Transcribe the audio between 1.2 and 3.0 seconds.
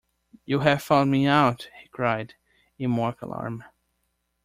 out!" he cried, in